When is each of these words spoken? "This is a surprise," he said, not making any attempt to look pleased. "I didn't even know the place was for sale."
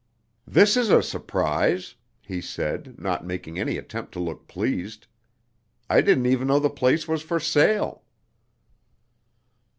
"This 0.47 0.75
is 0.77 0.89
a 0.89 1.03
surprise," 1.03 1.93
he 2.23 2.41
said, 2.41 2.97
not 2.97 3.23
making 3.23 3.59
any 3.59 3.77
attempt 3.77 4.11
to 4.13 4.19
look 4.19 4.47
pleased. 4.47 5.05
"I 5.91 6.01
didn't 6.01 6.25
even 6.25 6.47
know 6.47 6.57
the 6.57 6.71
place 6.71 7.07
was 7.07 7.21
for 7.21 7.39
sale." 7.39 8.01